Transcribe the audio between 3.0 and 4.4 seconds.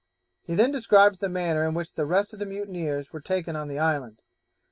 were taken on the island.